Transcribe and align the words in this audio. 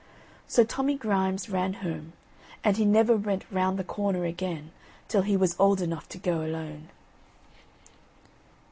So 0.47 0.63
Tommy 0.63 0.95
Grimes 0.97 1.47
ran 1.47 1.73
home, 1.73 2.13
and 2.63 2.75
he 2.75 2.85
never 2.85 3.15
went 3.15 3.45
round 3.51 3.77
the 3.77 3.83
corner 3.83 4.25
again 4.25 4.71
till 5.07 5.21
he 5.21 5.37
was 5.37 5.55
old 5.59 5.79
enough 5.79 6.09
to 6.09 6.17
go 6.17 6.43
alone. 6.43 6.89